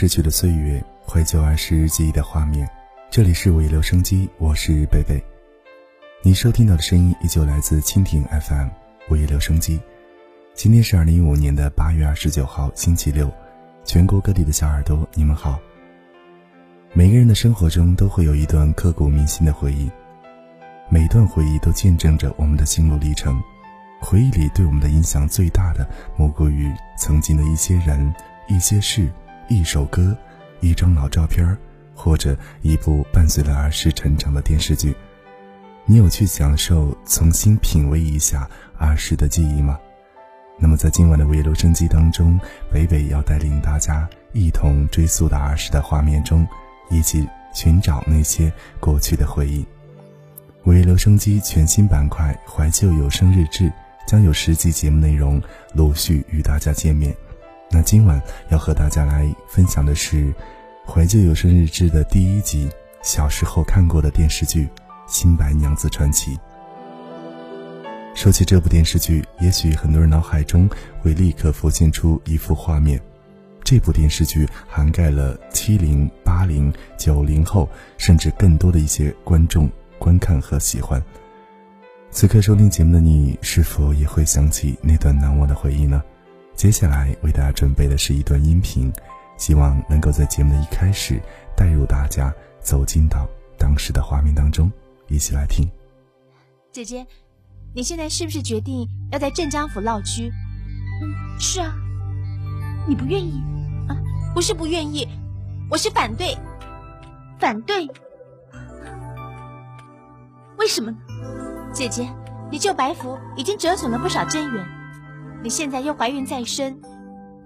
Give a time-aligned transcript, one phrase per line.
[0.00, 2.66] 逝去的岁月，怀旧儿时记忆的画面。
[3.10, 5.22] 这里是午夜留声机，我是贝贝。
[6.22, 8.68] 你收听到的声音依旧来自蜻蜓 FM
[9.10, 9.78] 午夜留声机。
[10.54, 13.30] 今天是二零一五年的八月二十九号，星期六。
[13.84, 15.60] 全国各地的小耳朵，你们好。
[16.94, 19.90] 每个人的生活中都会有一段刻骨铭心的回忆，
[20.88, 23.38] 每段回忆都见证着我们的心路历程。
[24.00, 25.86] 回忆里对我们的影响最大的，
[26.16, 28.14] 莫过于曾经的一些人、
[28.48, 29.06] 一些事、
[29.50, 30.16] 一首歌、
[30.60, 31.58] 一张老照片
[31.94, 34.94] 或者一部伴随了儿时成长的电视剧。
[35.84, 39.76] 你有去享受、重新品味一下儿时的记忆吗？
[40.56, 42.38] 那么，在今晚的微留声机当中，
[42.72, 46.46] 北北要带领大家一同追溯到儿时的画面中，
[46.88, 49.66] 一起寻找那些过去的回忆。
[50.64, 53.64] 微留声机全新板块《怀旧有声日志》。
[54.06, 55.40] 将有十集节目内容
[55.72, 57.14] 陆续与大家见面。
[57.72, 60.24] 那今晚要和大家来分享的是
[60.84, 62.68] 《怀旧有声日志》的第一集，
[63.00, 64.64] 小时候看过的电视剧
[65.06, 66.34] 《新白娘子传奇》。
[68.12, 70.68] 说起这部电视剧，也许很多人脑海中
[71.00, 73.00] 会立刻浮现出一幅画面：
[73.62, 77.68] 这部电视剧涵盖了七零、八零、九零后，
[77.98, 81.00] 甚至更多的一些观众观看和喜欢。
[82.10, 86.02] 此刻收听节目的你，是否也会想起那段难忘的回忆呢？
[86.60, 88.92] 接下来为大家准备的是一段音频，
[89.38, 91.18] 希望能够在节目的一开始
[91.56, 92.30] 带入大家
[92.60, 93.26] 走进到
[93.58, 94.70] 当时的画面当中，
[95.08, 95.66] 一起来听。
[96.70, 97.06] 姐姐，
[97.74, 100.28] 你现在是不是决定要在镇江府闹居？
[101.00, 101.74] 嗯，是啊。
[102.86, 103.42] 你不愿意？
[103.88, 103.96] 啊，
[104.34, 105.08] 不是不愿意，
[105.70, 106.36] 我是反对。
[107.38, 107.88] 反对？
[110.58, 110.98] 为什么呢？
[111.72, 112.06] 姐姐，
[112.50, 114.66] 你救白福已经折损了不少真元，
[115.42, 116.78] 你现在又怀孕在身，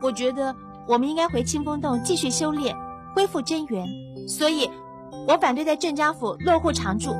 [0.00, 0.55] 我觉得
[0.87, 2.75] 我们应该回清风洞继续修炼，
[3.15, 3.87] 恢复真元。
[4.28, 4.69] 所以，
[5.28, 7.15] 我反对在镇江府落户常住。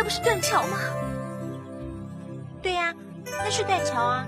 [0.00, 0.78] 那不是断桥吗？
[2.62, 2.94] 对呀，
[3.26, 4.26] 那是断桥啊！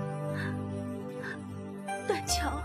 [2.07, 2.61] 断桥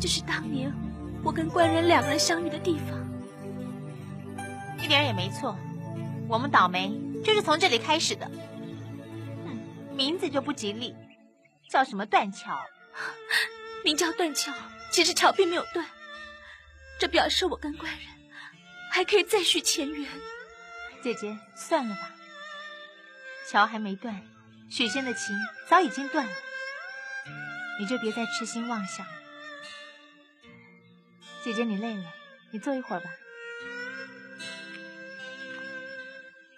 [0.00, 0.72] 就是当年
[1.22, 2.98] 我跟官人两个人相遇的地方，
[4.82, 5.54] 一点也没错。
[6.30, 8.26] 我们倒霉就是从这里开始的。
[9.94, 10.96] 名字就不吉利，
[11.68, 12.58] 叫什么断桥？
[13.84, 14.50] 名叫断桥，
[14.90, 15.84] 其实桥并没有断。
[16.98, 18.00] 这表示我跟官人
[18.90, 20.08] 还可以再续前缘。
[21.02, 22.14] 姐姐，算了吧。
[23.50, 24.22] 桥还没断，
[24.70, 25.36] 许仙的情
[25.68, 26.32] 早已经断了。
[27.80, 29.12] 你就别再痴心妄想了。
[31.42, 32.04] 姐姐，你累了，
[32.52, 33.10] 你坐一会儿吧。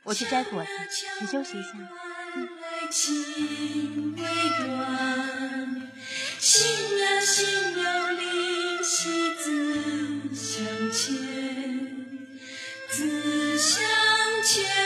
[0.02, 0.68] 我去摘果子，
[1.22, 1.70] 你休息一下。
[14.54, 14.83] 《前。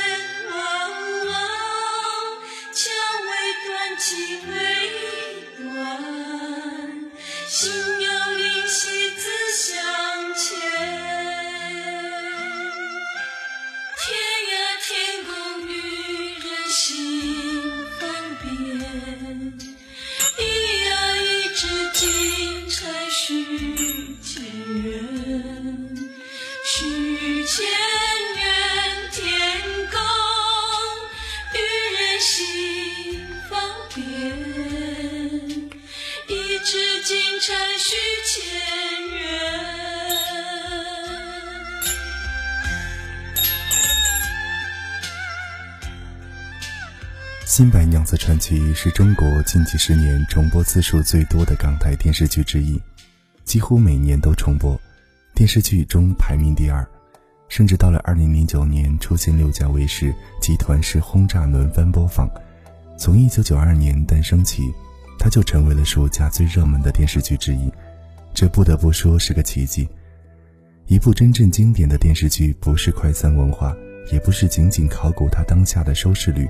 [47.49, 52.79] 新白娘子传奇》是中国近几十年重播次数最多的港台电视剧之一，
[53.43, 54.79] 几乎每年都重播，
[55.35, 56.87] 电视剧中排名第二，
[57.49, 62.29] 甚至到了2009年出现六家卫视集团式轰炸轮番播放。
[62.99, 64.71] 从1992年诞生起，
[65.19, 67.73] 它就成为了暑假最热门的电视剧之一，
[68.35, 69.89] 这不得不说是个奇迹。
[70.87, 73.75] 一部真正经典的电视剧，不是快餐文化，
[74.13, 76.47] 也不是仅仅考古它当下的收视率。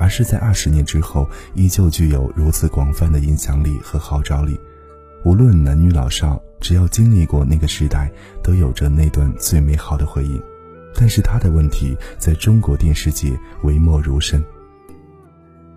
[0.00, 4.58] 而是在二十年之后，依旧具有如此广泛的影响力和号召力。
[5.24, 8.10] 无论男女老少，只要经历过那个时代，
[8.42, 10.40] 都有着那段最美好的回忆。
[10.94, 14.42] 但是他的问题在中国电视界讳莫如深，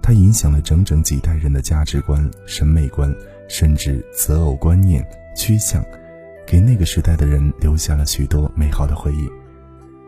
[0.01, 3.13] 他影响了整整几代人的价值观、审美观，
[3.49, 5.05] 甚至择偶观念、
[5.35, 5.83] 趋向，
[6.47, 9.29] 给那个时代的人留下了许多美好的回忆。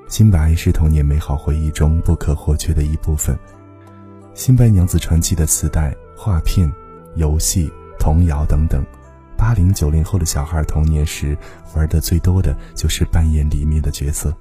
[0.08, 3.36] 新白是童年美好回忆中不可或缺的一部分。
[4.36, 6.70] 《新白娘子传奇》的磁带、画片、
[7.16, 8.86] 游戏、童谣等等，
[9.38, 11.38] 八零九零后的小孩童年时
[11.74, 14.36] 玩的最多的就是扮演里面的角色。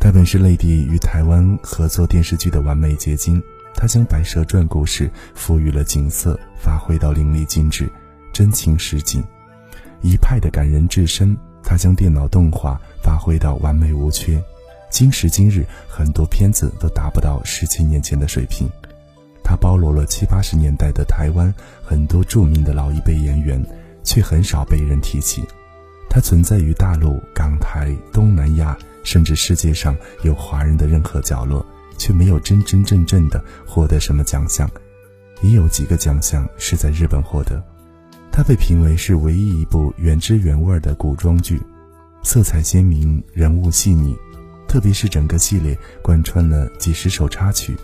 [0.00, 3.40] 它本是内地与台湾合作电视剧的完美结晶，
[3.72, 7.88] 它将《白蛇传》故事赋予了景色，发挥到淋漓尽致，
[8.32, 9.22] 真情实景；
[10.02, 14.42] 一派的感人至深，它将电脑动画发挥到完美无缺。
[14.90, 18.68] 今时今日，很多片子都达不到十七年前的水平。
[19.42, 21.52] 它包罗了七八十年代的台湾
[21.82, 23.64] 很多著名的老一辈演员，
[24.02, 25.44] 却很少被人提起。
[26.08, 31.64] 它存在于大陆、港台、东南亚，甚至世界上有华人的任何角落，
[31.96, 34.70] 却没有真真正正的获得什么奖项。
[35.40, 37.62] 也有几个奖项是在日本获得。
[38.32, 41.60] 它被评为是唯一一部原汁原味的古装剧，
[42.22, 44.16] 色彩鲜明，人物细腻，
[44.68, 47.76] 特别是整个系列贯穿了几十首插曲。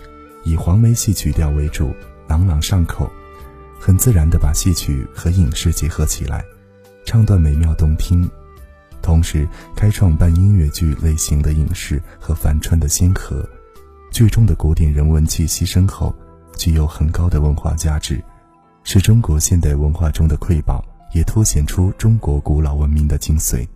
[0.47, 1.93] 以黄梅戏曲调为主，
[2.25, 3.11] 朗朗上口，
[3.77, 6.41] 很自然地把戏曲和影视结合起来，
[7.03, 8.25] 唱段美妙动听，
[9.01, 9.45] 同时
[9.75, 13.45] 开创半音乐剧类型的影视和反串的先河。
[14.09, 16.15] 剧中的古典人文气息深厚，
[16.55, 18.23] 具有很高的文化价值，
[18.85, 20.81] 是中国现代文化中的瑰宝，
[21.13, 23.67] 也凸显出中国古老文明的精髓。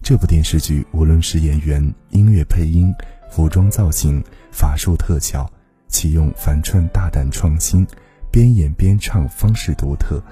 [0.00, 2.94] 这部电视剧无论是演员、音乐配音、
[3.32, 4.22] 服装造型、
[4.52, 5.50] 法术特效。
[5.88, 7.86] 启用反串大胆创新，
[8.30, 10.22] 边演边唱方式独特，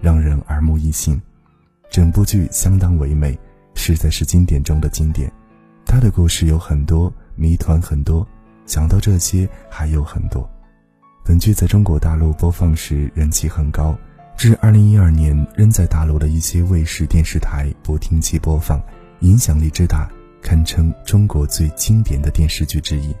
[0.00, 1.20] 让人耳目一新。
[1.90, 3.38] 整部剧相当唯美，
[3.74, 5.30] 实在是经典中的经典。
[5.84, 8.26] 他的故事有很多，谜团很多，
[8.64, 10.48] 想到这些还有很多。
[11.24, 13.96] 本剧在中国大陆播放时人气很高，
[14.36, 18.82] 至二零一二年仍在大陆的一些卫视电视台不停期播放，
[19.20, 23.12] 影响力之大，堪称中国最经典的电视剧之一。《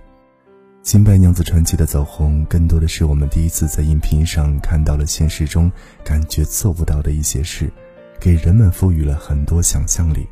[0.82, 5.70] 新白娘子传奇》的走红，更多的是我们第一次在荧屏上看到了现实中
[6.04, 7.72] 感觉做不到的一些事，
[8.20, 10.26] 给人们赋予了很多想象力。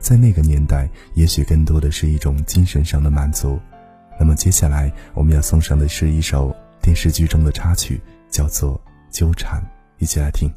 [0.00, 3.60] 在那个年代，也许更多的是一种精神上的满足。
[4.18, 8.74] 那么接下来我们要送上的是一首电视剧中的插曲，叫做
[9.16, 9.62] 《纠缠》，
[9.98, 10.50] 一起来听。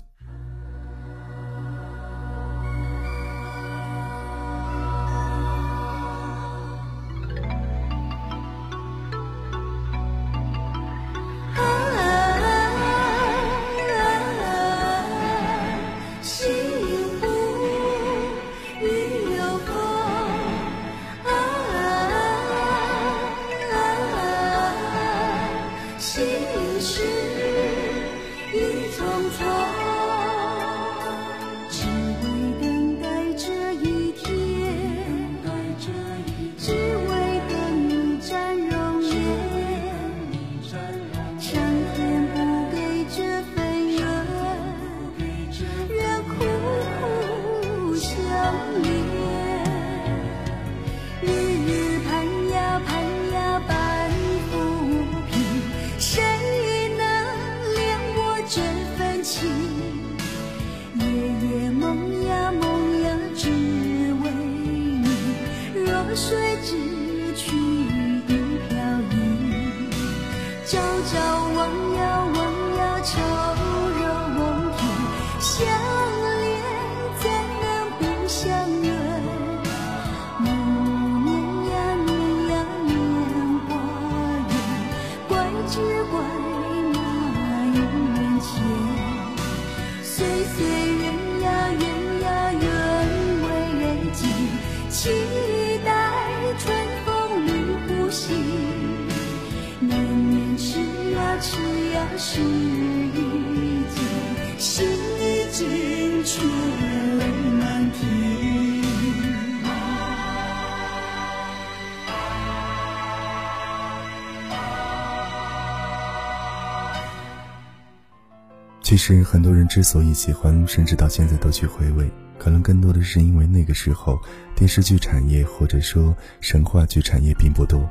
[118.90, 124.20] 其实很多人之所以喜欢，甚至到现在都去回味，可能更多的是因为那个时候
[124.56, 127.88] 电视剧产业或者说神话剧产业并不多，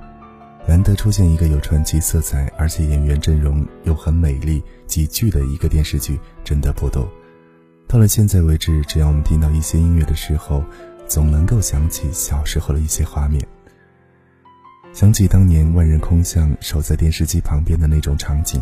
[0.66, 7.08] 难得出现一个有传奇色彩，而且演员阵容又很美丽、极具的一个电视剧，真的不多。
[7.86, 10.64] 到了现在为止，只要我们听到一些音乐的时候，
[11.06, 13.40] 总能够想起小时候的一些画面，
[14.92, 18.60] 想起当年万人空巷守在电视机旁边的那种场景。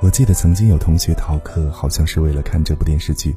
[0.00, 3.34] 我记得曾经有同学逃课，好像是为了看这部电视剧，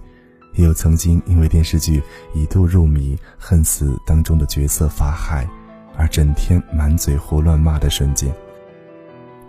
[0.53, 2.01] 也有曾经因为电视剧
[2.35, 5.49] 一度入迷，恨死当中的角色法海，
[5.97, 8.31] 而整天满嘴胡乱骂的瞬间。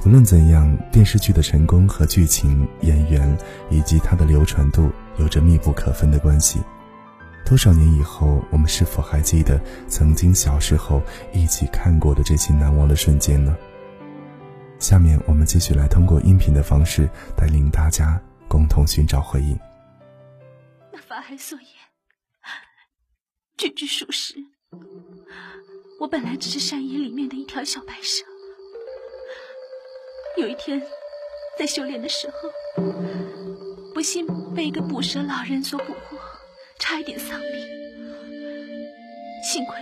[0.01, 3.37] 不论怎样，电视剧的成功和剧情、演员
[3.69, 6.61] 以及它的流传度有着密不可分的关系。
[7.45, 11.03] 多少年以后，我们是否还记得曾经小时候
[11.33, 13.55] 一起看过的这些难忘的瞬间呢？
[14.83, 19.57] 下面我们继续来通过音频的方式带领大家共同寻找回忆。
[20.93, 21.69] 那法海所言，
[23.57, 24.35] 句句属实。
[26.01, 28.25] 我本来只是山野里面的一条小白蛇，
[30.37, 30.83] 有一天
[31.57, 32.83] 在修炼的时候，
[33.95, 36.19] 不幸被一个捕蛇老人所捕获，
[36.81, 37.51] 差一点丧命。
[39.45, 39.77] 幸亏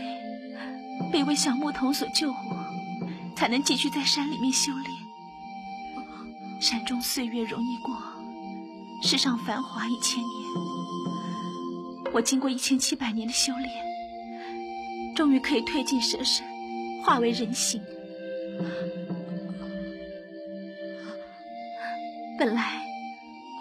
[1.10, 2.59] 被一位小牧童所救活。
[3.40, 4.92] 才能继续在山里面修炼。
[6.60, 7.96] 山中岁月容易过，
[9.02, 10.30] 世上繁华一千年。
[12.12, 13.70] 我经过一千七百年的修炼，
[15.16, 16.44] 终于可以褪尽蛇身，
[17.02, 17.80] 化为人形。
[22.38, 22.82] 本来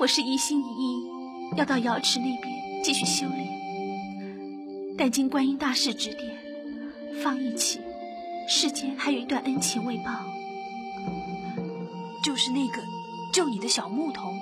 [0.01, 3.47] 我是一心一意要到瑶池那边继续修炼，
[4.97, 6.37] 但经观音大士指点，
[7.23, 7.79] 方一起。
[8.51, 10.11] 世间还有一段恩情未报，
[12.23, 12.81] 就是那个
[13.31, 14.41] 救你的小牧童。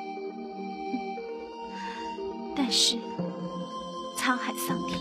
[2.55, 2.95] 但是
[4.17, 4.97] 沧海桑田，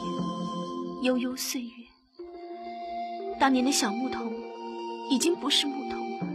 [1.05, 1.69] 悠悠岁月，
[3.39, 4.33] 当年的小牧童
[5.09, 6.27] 已经不是牧童了。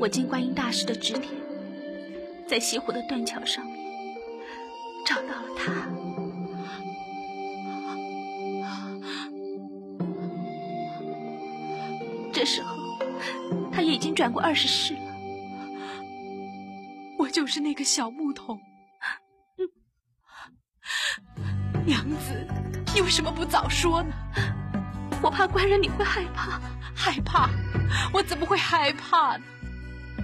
[0.00, 1.28] 我经观音大师的指点，
[2.48, 3.76] 在西湖的断桥上面
[5.06, 5.97] 找到了他。
[13.98, 15.00] 已经转过二十世了。
[17.18, 18.56] 我就是那个小牧童。
[21.84, 22.46] 娘子，
[22.94, 24.14] 你为什么不早说呢？
[25.20, 26.60] 我怕官人你会害怕。
[26.94, 27.50] 害怕？
[28.12, 29.44] 我怎么会害怕呢？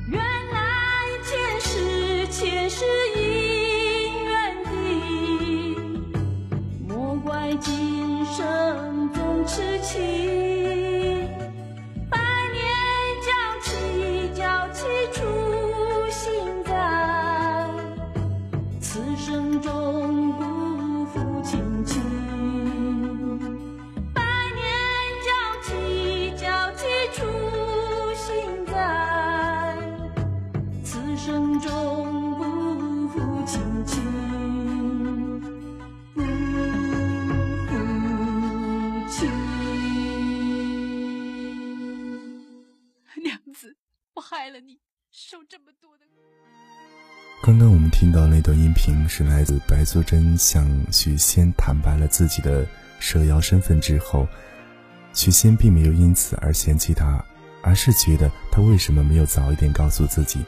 [0.08, 2.84] 原来前世前世
[3.16, 3.63] 一
[43.23, 43.76] 娘子
[44.14, 44.80] 我害了你，
[45.12, 46.04] 受这么多的。
[47.44, 52.66] 刚刚我们听到那段音频是来自白素贞向许仙坦白了自己的
[52.99, 54.26] 蛇妖身份之后，
[55.12, 57.25] 许仙并没有因此而嫌弃他，
[57.62, 60.44] 而是觉得他为什么没有早一点告诉自己。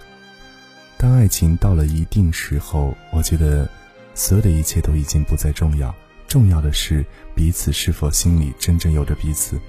[0.98, 3.68] 当爱情到了一定时候，我觉得
[4.14, 5.94] 所有的一切都已经不再重要，
[6.28, 7.04] 重要的是
[7.34, 9.60] 彼此是否心里真正有着彼此，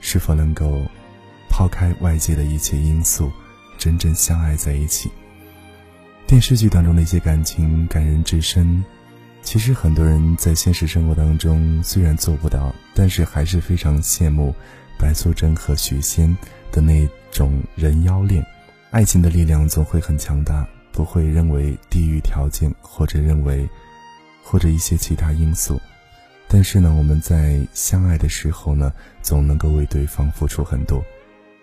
[0.00, 0.82] 是否能够
[1.48, 3.30] 抛开外界的一切因素。
[3.78, 5.10] 真正相爱在一起。
[6.26, 8.82] 电视剧当中的一些感情感人至深，
[9.42, 14.54] 其实很多人在现实生活当中虽然做不到，但是还是非常羡慕
[14.98, 16.34] 白素贞和许仙
[16.72, 18.44] 的那种人妖恋。
[18.90, 23.68] 爱情的力量总会很强大，不会认为地域条件或者认为
[24.42, 25.78] 或者一些其他因素。
[26.48, 31.00] 但是呢，我们在相爱的时候呢，总能够为对方付出很多。《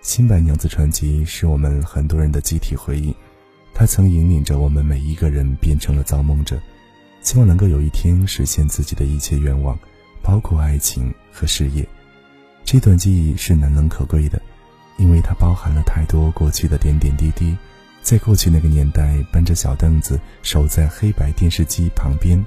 [0.01, 3.15] 新白娘子传奇》是我们很多人的集体回忆，
[3.73, 6.59] 它曾引领着我们每一个人变成了造梦者，
[7.21, 9.79] 希望能够有一天实现自己的一切愿望，
[10.21, 11.87] 包括爱情和事业。
[12.65, 14.41] 这段记忆是难能可贵的，
[14.97, 17.55] 因为它包含了太多过去的点点滴滴，
[18.01, 22.37] 在过去那个年代，搬着小凳子守在黑白电视机旁边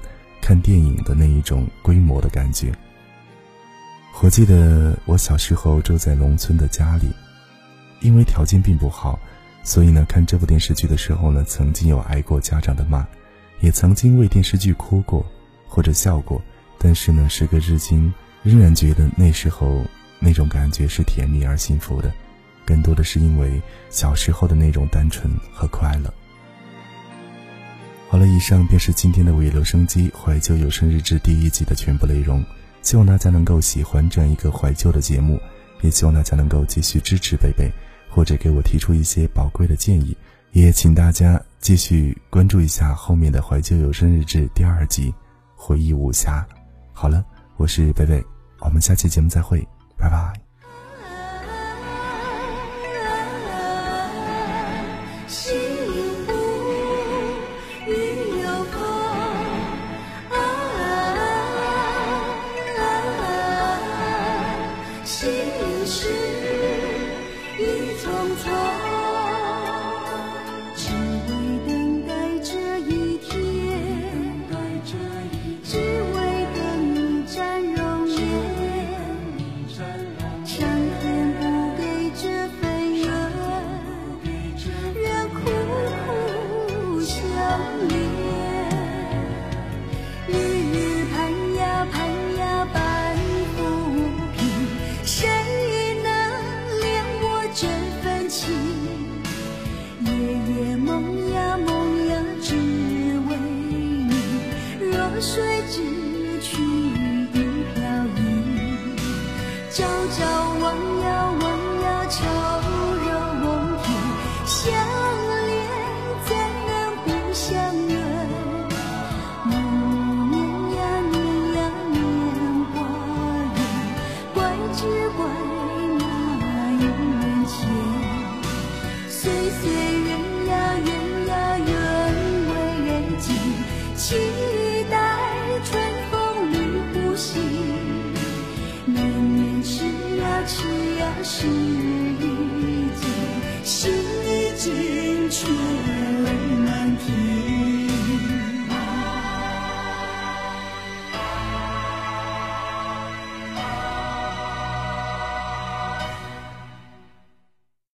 [0.41, 2.71] 看电影的那一种规模的感觉。
[4.21, 7.07] 我记得我小时候住在农村的家里，
[8.01, 9.19] 因为条件并不好，
[9.63, 13.05] 所以呢，看这部电视剧的时候呢，曾经有挨过家长的骂，
[13.59, 15.25] 也曾经为电视剧哭过
[15.67, 16.41] 或者笑过。
[16.79, 18.13] 但是呢，时隔至今，
[18.43, 19.83] 仍然觉得那时候
[20.19, 22.11] 那种感觉是甜蜜而幸福的。
[22.65, 26.13] 更多的是因为小时候的那种单纯和快乐。
[28.09, 32.43] 好了，以上便是今天的午夜留声机怀旧有声日志第一集的全部内容。
[32.81, 35.37] 希望大家能够喜欢这样一个怀旧的节目，
[35.81, 37.69] 也希望大家能够继续支持贝贝，
[38.09, 40.15] 或者给我提出一些宝贵的建议。
[40.53, 45.11] 也请大家继续关注一下后面的怀旧有声日志第二集
[45.55, 46.47] 《回忆武侠》。
[46.93, 47.23] 好了，
[47.57, 48.23] 我是贝贝，
[48.61, 49.59] 我们下期节目再会，
[49.97, 50.46] 拜拜。